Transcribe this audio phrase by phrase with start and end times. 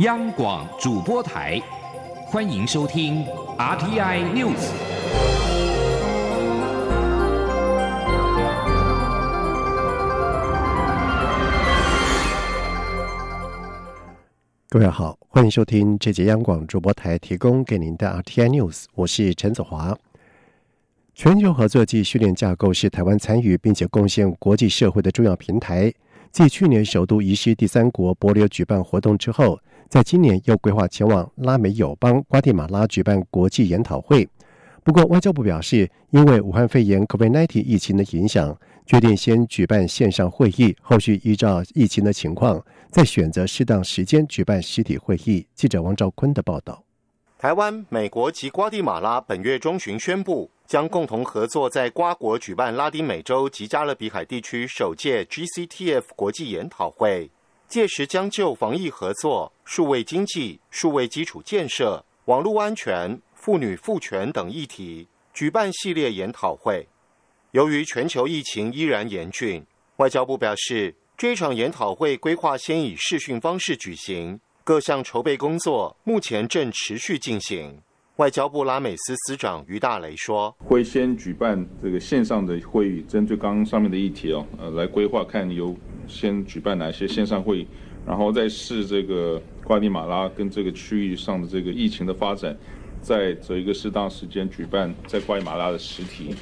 [0.00, 1.60] 央广主播台，
[2.24, 3.22] 欢迎收听
[3.58, 4.70] RTI News。
[14.70, 19.94] 各位好，欢迎收听这节央广主播台提供给您的 RTI News，我是陈子华。
[21.14, 25.92] 全球合作暨训练架构是台湾参与并且贡献国际社会的重要平台。
[26.32, 29.58] 继去年首都移师第三国博琉举办活动之后，
[29.88, 34.28] 在今年又规划前往拉美友邦瓜地马拉举办国际研讨会。
[34.84, 45.44] 不过，外交部表示，因为武汉肺炎 （COVID-19） 疫情的影响，决定先举办线上会议，后续依照疫情的情况，再选择适当时间举办实体会议。
[45.54, 46.84] 记者王兆坤的报道。
[47.36, 57.28] 台湾、美国及瓜地马拉本月中旬宣布，将共同合作在瓜国举办拉丁美洲及加勒比海地区首届 GCTF 国际研讨会。
[57.66, 66.86] 届时将就防疫合作、数位经济、数位基础建设、网络安全、妇女赋权等议题举办系列研讨会。
[67.50, 74.38] 由于全球疫情依然严峻，外交部表示，这场研讨会规划先以视讯方式举行。
[74.62, 77.82] 各项筹备工作目前正持续进行。
[78.20, 85.74] 外交部拉美司司长于大雷说：“会先举办这个线上的会议，针对刚刚上面的议题哦，呃，来规划看有
[86.06, 87.66] 先举办哪些线上会议，
[88.06, 92.54] 然后再视这个瓜地马拉跟这个区域上的这个疫情的发展，
[93.00, 96.34] 再择一个适当时间举办在瓜地马拉的实体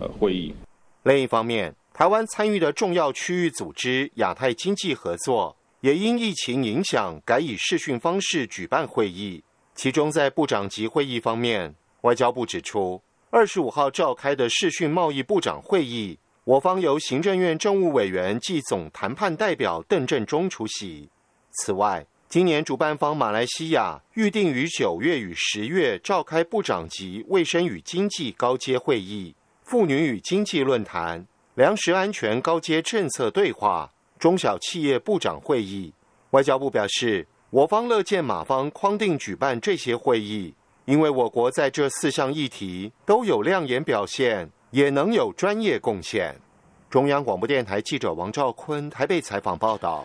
[0.00, 0.54] 呃会议。
[1.02, 9.44] 另一方面，台湾参与的重要区域组织亚太经济合作。”也因疫情影响，改以视讯方式举办会议。
[9.74, 21.08] 其中，在部长级会议方面，外交部指出，二十五号召开的视讯贸易部长会议，我方由行政院政务委员暨总谈判代表邓振中出席。
[21.50, 29.34] 此外，今年主办方马来西亚预定于九月与十月召开部长级卫生与经济高阶会议、
[29.64, 33.90] 妇女与经济论坛、粮食安全高阶政策对话。
[34.18, 35.92] 中小企业部长会议，
[36.30, 40.52] 外交部表示，我方乐见马方框定举办这些会议，
[40.86, 46.34] 因为我国在这四项议题都有亮眼表现，也能有专业贡献。
[46.90, 50.04] 中央广播电台记者王兆坤台北采访报道。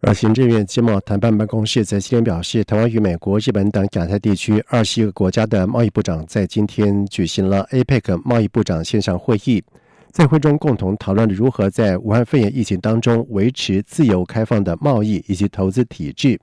[0.00, 9.62] 而行政院经贸谈判办公室在今天表示，台湾与美国、日本等亚太地区二十一个国家的贸易部长在今天举行了 APEC 贸易部长线上会议。
[10.10, 16.40] 在会中共同讨论如何在武汉肺炎疫情当中维持自由开放的贸易以及投资体制。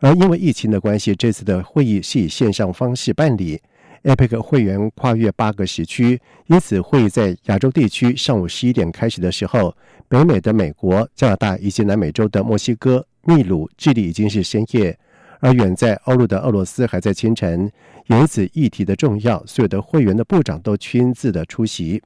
[0.00, 3.60] 而因为疫情的关系，这次的会议是以线上方式办理。
[4.04, 9.74] APEC 会员跨越八个时区，因此会议在亚洲地区上午十一点开始的时候，
[10.06, 14.96] 北美的美国、加拿大以及南美洲的墨西哥、秘鲁、智利已经是深夜，
[15.40, 17.68] 而远在欧陆的俄罗斯还在清晨。
[18.06, 22.00] 因此，议题的重要，所有的会员的部长都亲自的出席。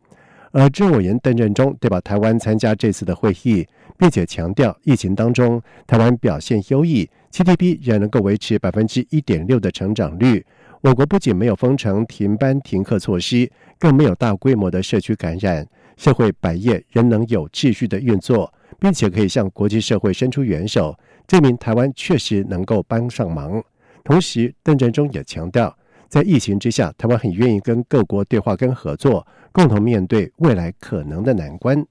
[0.53, 3.67] 而政委员邓振中代表台湾参加这次的会议，
[3.99, 10.45] 并且强调，疫情当中台湾表现优异，GDP 仍能够维持百分之一点六的成长率。
[10.83, 23.63] 我国不仅没有封城、停班、停课措施，更没有大规模的社区感染，社会百业仍能有秩序的运作，并且可以向国际社会伸出援手，证明台湾确实能够帮上忙。
[24.03, 25.77] 同时，邓振中也强调。
[26.09, 31.87] 在疫情之下，台湾很愿意跟各国对话跟合作，共同面对未来可能的难关。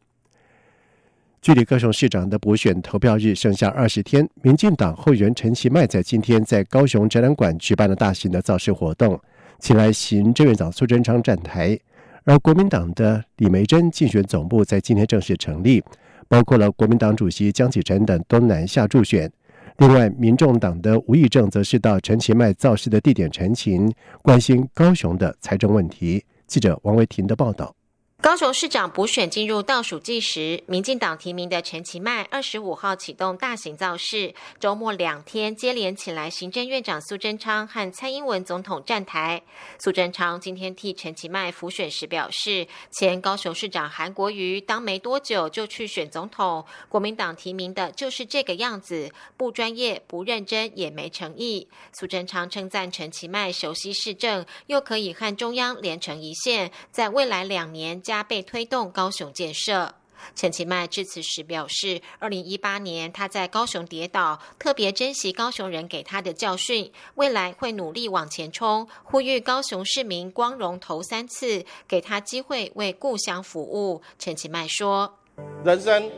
[1.42, 9.18] 距离高雄市长的补选投票日剩下二十天，民进党后援陈其迈在今天在高雄展览馆举办了大型的造势活动，
[9.58, 11.80] 请来行政院长苏贞昌站台。
[12.26, 15.82] 而国民党的李梅珍竞选总部在今天正式成立，
[16.28, 19.32] 包括了国民党主席江启臣等都南下助选。
[19.78, 23.90] 另外，民众党的吴益政则是到陈其迈造势的地点陈情，
[24.22, 26.22] 关心高雄的财政问题。
[26.48, 27.79] 记者王维婷的报道。
[28.22, 39.42] 高雄市长补选进入倒数计时，民进党提名的陈其迈二十五号启动大型造势，周末两天接连请来，行政院长苏贞昌和蔡英文总统站台。
[39.80, 51.70] 苏贞昌今天替陈其迈辅选时表示，前高雄市长韩国瑜当没多久就去选总统，国民党提名的就是这个样子，不专业、不认真，也没诚意。
[51.94, 58.02] 苏贞昌称赞陈其迈熟悉市政，又可以和中央连成一线，在未来两年。
[58.10, 59.94] 加倍推动高雄建设。
[60.36, 74.02] 陈其迈致辞时表示，二零一八年他在高雄跌倒，特别珍惜高雄人给他的教训，未来会努力往前冲，呼吁高雄市民光荣投三次，给他机会为故乡服务。
[74.18, 75.20] 陈其迈说
[75.64, 76.10] ：“人生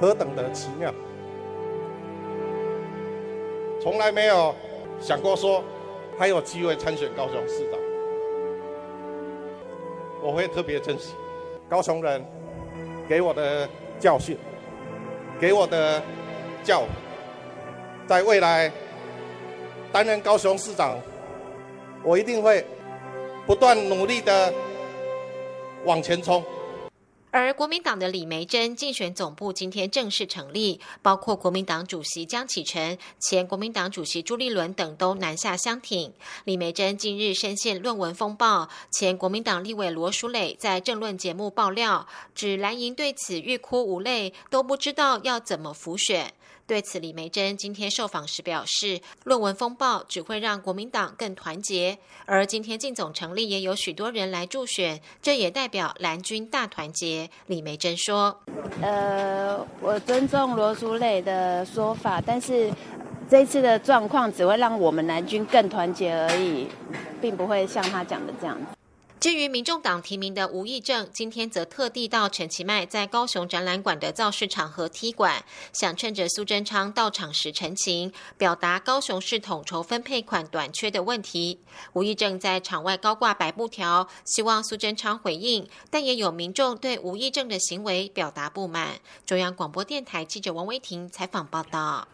[0.00, 0.90] 何等的奇妙，
[3.82, 4.54] 从来没有
[4.98, 5.62] 想过说
[6.18, 7.75] 还有机会参选高雄市长。
[10.26, 11.14] 我会特别珍惜
[11.68, 12.20] 高雄人
[13.08, 13.68] 给我的
[14.00, 14.36] 教训，
[15.38, 16.02] 给我的
[16.64, 16.82] 教，
[18.08, 18.72] 在未来
[19.92, 20.98] 担任高雄市长，
[22.02, 22.66] 我一定会
[23.46, 24.52] 不断努力的
[25.84, 26.42] 往前冲。
[27.38, 36.10] 而国民党的李梅珍竞选总部今天正式成立，包括国民党主席江启臣、前国民党主席朱立伦等都南下相挺。
[36.44, 46.32] 李梅珍近日深陷论文风暴，前国民党立委罗淑蕾在政论节目爆料，指蓝营对此欲哭无泪，都不知道要怎么浮选。
[46.66, 57.30] 对此，李梅珍今天受访时表示，论文风暴只会让国民党更团结，而今天进总成立也有许多人来助选，这也代表蓝军大团结。
[57.46, 58.36] 李梅珍说
[58.82, 62.68] ：“呃，我尊重罗淑蕾的说法，但是
[63.30, 66.66] 这次的状况只会让我们蓝军更团结而已，
[67.20, 68.58] 并不会像他讲的这样。”
[69.18, 75.42] 至于民众党提名的吴益政，今天则特地到陈其迈在高雄展览馆的造势场合踢馆，
[75.72, 81.58] 想趁着苏贞昌到场时陈情，表达高雄市统筹分配款短缺的问题。
[81.94, 89.00] 吴益政在场外高挂白布条，希望苏贞昌回应，但也有民众对吴益政的行为表达不满。
[89.24, 92.06] 中央广播电台记者王威婷采访报道。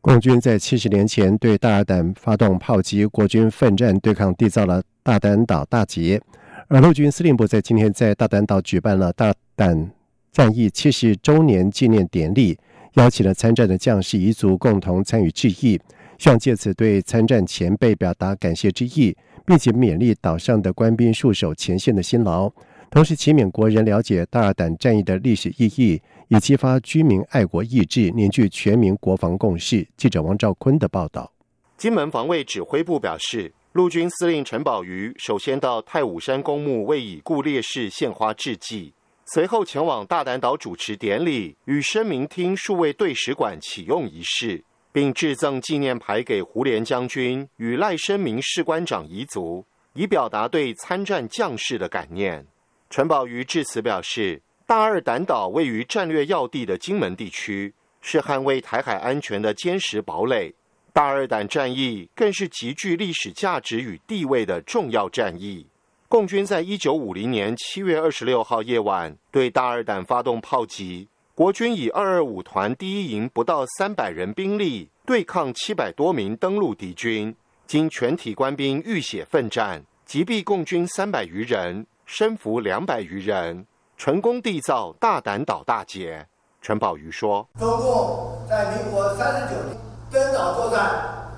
[0.00, 6.20] 共军在七十年前对大胆发动炮击，国军奋战对抗，缔造了大胆岛大捷。
[6.70, 9.90] 而陆军司令部在今天在大胆岛举办了大胆
[10.30, 12.58] 战役七十周年纪念典礼，
[12.92, 15.80] 邀请了参战的将士遗族共同参与致意，
[16.18, 19.16] 希望借此对参战前辈表达感谢之意，
[19.46, 22.52] 并且勉励岛上的官兵戍守前线的辛劳，
[22.90, 29.88] 同时祈勉国人了解大胆战役的历史意义，以激发居民爱国意志，凝聚全民国防共识。
[29.96, 31.32] 记者王兆坤的报道。
[31.78, 33.54] 金门防卫指挥部表示。
[33.72, 38.94] 陆军司令陈宝瑜首先到太武山公墓为已故烈士献花致祭，
[39.26, 52.46] 随后前往大胆岛主持典礼与声明厅数位对使馆启用仪式，并致赠纪念牌给胡琏将军与赖声明士官长遗族，以表达对参战将士的感念。
[52.88, 60.54] 陈宝瑜致辞表示，大二胆岛位于战略要地的金门地区，是捍卫台海安全的坚实堡垒。
[60.92, 65.66] 大二胆战役更是极具历史价值与地位的重要战役。
[66.08, 77.36] 共军在一九五零年七月二十六号夜晚对大二胆发动炮击，国军以二二五团第一营不到三百人兵力对抗七百多名登陆敌军，
[77.66, 83.66] 经全体官兵浴血奋战，击毙共军三百余人，身俘两百余人，
[83.98, 86.26] 成功缔造大胆岛大捷。
[86.62, 89.78] 陈宝瑜说：“中共在民国三十九年。”
[90.10, 91.28] 登岛作战，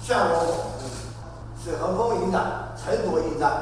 [0.00, 0.72] 向我
[1.62, 3.52] 史恒峰营长陈夺营长。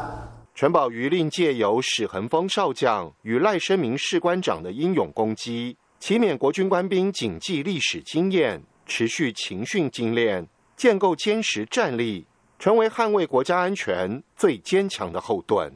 [0.54, 10.46] 陈宝瑜令借由史恒峰少将与赖声明士官长的英勇攻击，祈勉国军官兵谨记历史经验，持续勤训精练，
[10.76, 12.24] 建构坚实战力，
[12.56, 15.72] 成为捍卫国家安全最坚强的后盾。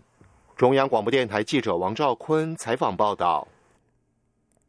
[0.56, 3.48] 中央广播电台记者王兆坤采访报道。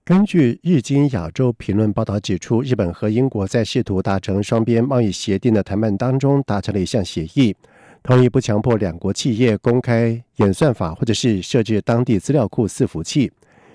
[0.04, 7.56] 根据日经亚洲评论报道指出，日本和英国在试图达成双边贸易协定的谈判当中达成了一项协议，
[8.02, 13.32] 同意不强迫两国企业公开演算法或者是设置当地资料库伺服器。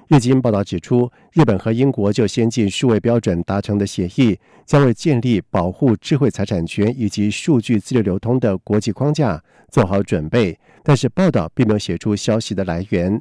[0.09, 9.41] 日经报道指出，日本和英国就先进数位标准达成的协议，将为建立保护智慧财产权以及数据自由流通的国际框架
[9.71, 10.59] 做好准备。
[10.83, 13.21] 但是，报道并没有写出消息的来源。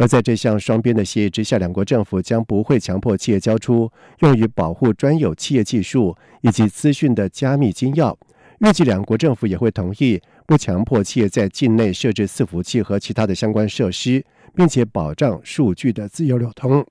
[0.00, 8.16] 而在这项双边的协议之下，两国政府将不会强迫企业交出用于保护专有企业技术以及资讯的加密金钥。
[8.60, 16.82] 预计两国政府也会同意不强迫企业在境内设置伺服器和其他的相关设施，并且保障数据的自由流通。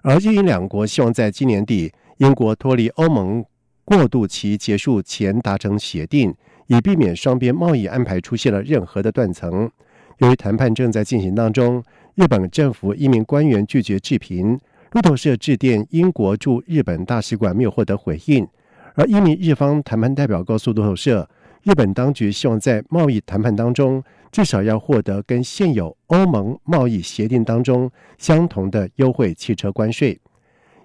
[0.00, 3.44] 而英英两国希望在今年底英国脱离欧盟
[3.84, 6.34] 过渡期结束前达成协定，
[6.68, 9.70] 以避免双边贸易安排出现了任何的断层。
[10.18, 11.82] 由于谈判正在进行当中。
[12.14, 14.58] 日本政府一名官员拒绝置评，
[14.92, 18.48] 路透社致电英国驻日本大使馆没有获得回应。
[18.94, 21.28] 而一名日方谈判代表告诉路透社，
[21.62, 30.18] 日本当局希望在贸易谈判当中至少要获得跟现有欧盟贸易协定当中相同的优惠汽车关税。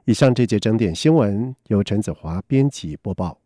[0.03, 3.40] 以上这节整点新闻由陈子华编辑播报。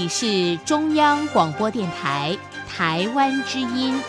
[0.00, 2.34] 你是中央广播电台。
[2.66, 4.00] 台湾之音。